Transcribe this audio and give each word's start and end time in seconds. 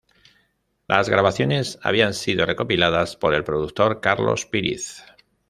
Las 0.87 1.09
grabaciones 1.09 1.77
habían 1.83 2.15
sido 2.15 2.47
recopiladas 2.47 3.15
por 3.15 3.35
el 3.35 3.43
productor 3.43 4.01
Carlos 4.01 4.47
Píriz. 4.47 5.03